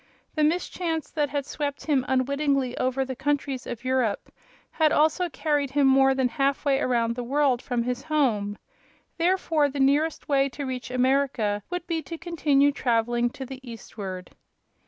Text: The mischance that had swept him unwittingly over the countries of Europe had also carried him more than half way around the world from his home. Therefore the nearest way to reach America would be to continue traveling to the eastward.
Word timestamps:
The 0.33 0.43
mischance 0.43 1.11
that 1.11 1.29
had 1.29 1.45
swept 1.45 1.85
him 1.85 2.05
unwittingly 2.07 2.75
over 2.79 3.05
the 3.05 3.15
countries 3.15 3.67
of 3.67 3.83
Europe 3.85 4.33
had 4.71 4.91
also 4.91 5.29
carried 5.29 5.69
him 5.69 5.85
more 5.85 6.15
than 6.15 6.27
half 6.27 6.65
way 6.65 6.79
around 6.79 7.13
the 7.13 7.21
world 7.23 7.61
from 7.61 7.83
his 7.83 8.01
home. 8.05 8.57
Therefore 9.19 9.69
the 9.69 9.79
nearest 9.79 10.27
way 10.27 10.49
to 10.49 10.65
reach 10.65 10.89
America 10.89 11.61
would 11.69 11.85
be 11.85 12.01
to 12.01 12.17
continue 12.17 12.71
traveling 12.71 13.29
to 13.29 13.45
the 13.45 13.59
eastward. 13.61 14.31